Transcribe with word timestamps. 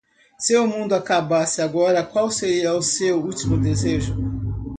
se 0.39 0.55
o 0.57 0.65
mundo 0.65 0.95
acaba-se 0.95 1.61
agora 1.61 2.03
qual 2.03 2.31
seria 2.31 2.73
o 2.73 2.81
seu 2.81 3.23
ultimo 3.23 3.55
desejo 3.55 4.15